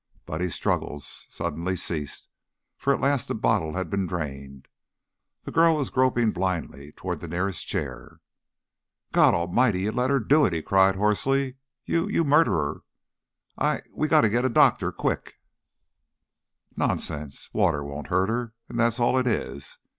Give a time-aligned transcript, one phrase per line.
[0.25, 2.27] Buddy's struggles suddenly ceased,
[2.75, 4.67] for at last the bottle had been drained;
[5.43, 8.19] the girl was groping blindly toward the nearest chair.
[9.13, 9.81] "God'lmighty!
[9.81, 11.57] You let her do it!" he cried, hoarsely.
[11.85, 12.81] "You you murderer!
[13.61, 15.35] We we gotta get a doctor, quick."
[16.75, 17.53] "Nonsense!
[17.53, 19.77] Water won't hurt her; and that's all it is.